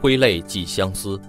[0.00, 1.20] 挥泪寄相思。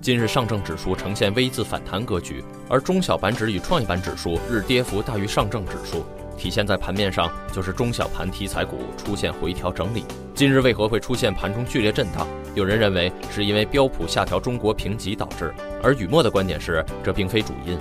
[0.00, 6.04] 今日上证指数呈现 V 字反弹格局，而中小板指与创业板指数日跌幅大于上证指数，
[6.36, 10.04] 体现在盘面上就是中小盘题材股出现回调整理。
[10.34, 12.26] 今日为何会出现盘中剧烈震荡？
[12.56, 17.78] 有人认为是因为标普下调中国评级导致，而雨墨的观点是这并非主因。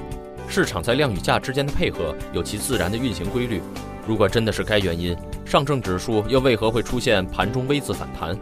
[0.48, 3.62] 市场在量与价之间的配合有其自然的运行规律。
[4.08, 8.38] 如果真的是该原因，上证指数又为何会出现盘中 V 字反弹？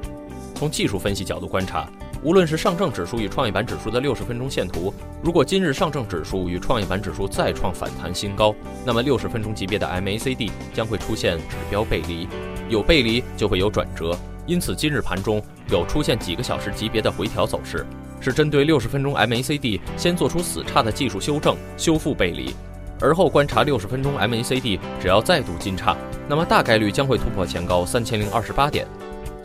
[0.56, 1.88] 从技术分析角度观察，
[2.24, 12.28] 无论是上证指数与创业板指数的六十分钟线图，如果今日上证指数与创业板指数再创反弹新高，那么六十分钟级别的 MACD 将会出现指标背离，
[12.70, 14.18] 有背离就会有转折，
[14.48, 17.86] 因此今日盘中有出现几个小时级别的回调走势，
[18.22, 22.56] 是针对六十分钟 MACD 先做出死叉的技术修正，修复背离，
[23.02, 25.98] 而后观察六十分钟 MACD 只要再度金叉，
[26.30, 28.88] 那么大概率将会突破前高三千零二十八点。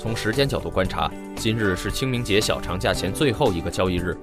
[0.01, 4.17] 从时间角度观察，今日是清明节小长假前最后一个交易日。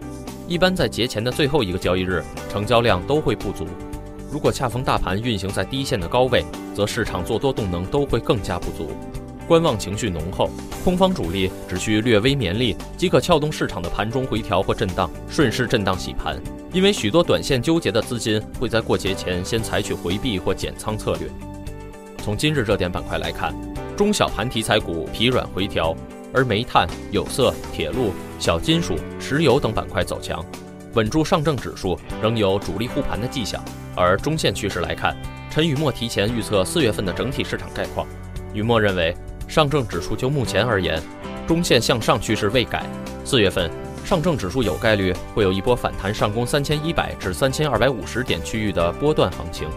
[0.48, 3.68] 一般在节前的最后一个交易日，成交量都会不足。
[4.32, 8.90] 如果恰逢大盘运行在低线的高位，则市场做多动能都会更加不足，
[9.48, 10.50] 观望情绪浓厚。
[10.84, 16.42] 空方主力只需略微绵力，即可撬动市场的盘中回调或震荡，顺势震荡洗盘。
[16.74, 21.30] 因为许多短线纠结的资金会在过节前先采取回避或减仓策略。
[22.24, 23.54] 从今日热点板块来看。
[23.98, 25.96] 中小盘题材股疲软回调，
[26.32, 30.46] 而煤炭、有色、铁路、小金属、石油等板块走强，
[30.94, 33.60] 稳住上证指数，仍有主力护盘的迹象。
[33.96, 35.18] 而中线趋势来看，
[35.50, 38.06] 陈雨墨提前预测四月份的整体市场概况。
[38.54, 39.18] 雨墨认为，
[39.48, 41.02] 上证指数就目前而言，
[41.48, 42.86] 中线向上趋势未改，
[43.26, 43.68] 四月份
[44.06, 49.68] 上证指数有概率会有一波反弹上攻三千一百至三千二百五十点区域的波段行情。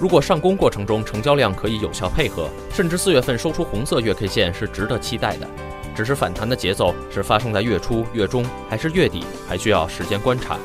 [0.00, 5.46] 如果上攻过程中成交量可以有效配合，甚至四月份收出红色月 K 线是值得期待的。
[5.94, 10.58] 只是反弹的节奏是发生在月初、月中还是月底，还需要时间观察。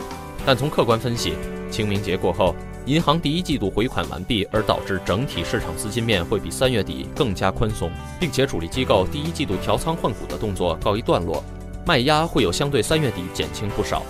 [0.45, 1.33] 但从客观分析，
[1.69, 11.43] 清明节过后，银行第一季度回款完毕，而导致整体市场资金面会比三月底更加宽松，并且主力机构第一季度调仓换股的动作告一段落，
[11.85, 14.01] 卖压会有相对三月底减轻不少。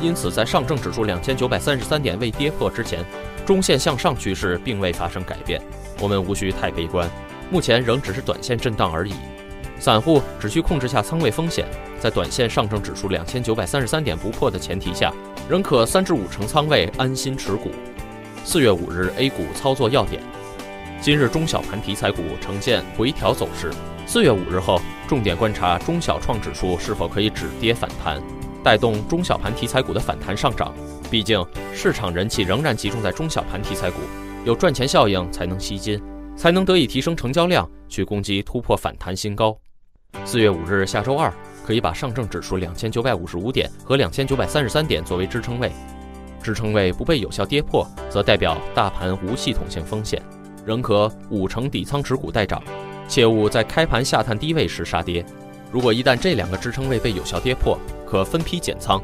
[0.00, 3.04] 因此，在上证指数两千九百三十三点未跌破之前。
[3.46, 5.60] 中线向上趋势并未发生改变，
[5.98, 7.10] 我们无需太悲观，
[7.50, 9.12] 目前仍只是短线震荡而已。
[9.78, 11.66] 散户只需控制下仓位风险，
[11.98, 15.12] 在短线上证指数两千九百三十三点不破的前提下，
[15.48, 17.72] 仍可三至五成仓位安心持股。
[18.44, 20.22] 四月五日 A 股操作要点：
[21.00, 23.72] 今日中小盘题材股呈现回调走势，
[24.06, 28.22] 四月五日后重点观察中小创指数是否可以止跌反弹，
[28.62, 30.72] 带动中小盘题材股的反弹上涨。
[31.10, 31.44] 毕竟
[31.74, 33.96] 市场人气仍然集中在中小盘题材股，
[34.44, 36.00] 有赚钱效应才能吸金，
[36.36, 39.56] 才能得以提升成交量，去攻击突破反弹新高。
[40.24, 41.32] 四月五日下周二，
[41.66, 45.70] 可以把上证指数两千九百五十五点和两千九百三十三点作为支撑位，
[46.42, 50.22] 支撑位不被有效跌破，则代表大盘无系统性风险，
[50.64, 52.62] 仍可五成底仓持股待涨，
[53.08, 55.24] 切勿在开盘下探低位时杀跌。
[55.70, 59.00] 如果一旦这两个支撑位被有效跌破，可分批减仓。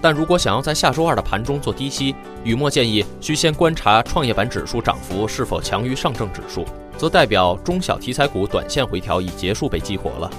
[0.00, 2.14] 但如果想要在下周二的盘中做低吸，
[2.44, 6.64] 雨墨建议需先观察创业板指数涨幅是否强于上证指数，
[6.98, 10.30] 则代表中小题材股短线回调已结束被激活了，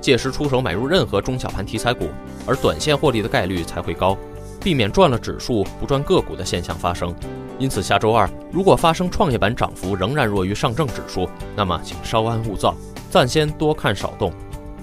[0.00, 2.08] 届时出手买入任何中小盘题材股，
[2.46, 4.16] 而短线获利的概率才会高，
[4.60, 7.14] 避免赚了指数不赚个股的现象发生。
[7.58, 12.74] 因此下周二如果发生创业板涨幅仍然弱于上证指数，那么请稍安勿躁，
[13.10, 14.32] 暂先多看少动。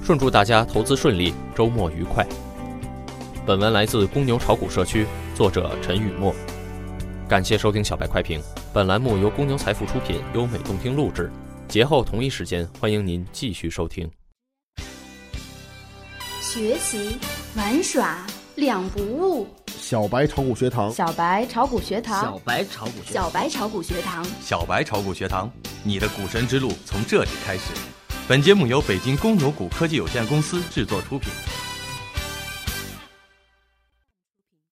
[0.03, 2.25] 顺祝大家投资顺利，周末愉快。
[3.45, 5.05] 本文来自公牛炒股社区，
[5.35, 6.33] 作者陈雨墨。
[7.27, 8.41] 感谢收听小白快评。
[8.73, 11.31] 本栏目由公牛财富出品，优美动听录制。
[11.67, 14.09] 节后同一时间，欢迎您继续收听。
[16.41, 17.19] 学习
[17.55, 18.25] 玩耍
[18.55, 19.47] 两不误。
[19.77, 20.91] 小白炒股学堂。
[20.91, 22.21] 小白炒股学堂。
[22.23, 22.91] 小白炒股。
[23.05, 24.25] 小白炒股学堂。
[24.41, 25.51] 小白炒股学堂，
[25.83, 27.73] 你的股神之路从这里开始。
[28.29, 31.31] 本节目由北京公牛股科技有限公司制作出品。